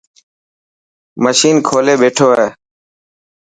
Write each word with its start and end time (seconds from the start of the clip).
مشِن 1.23 1.55
کولي 1.67 1.95
ٻيٺو 2.01 2.27
هي. 2.37 2.47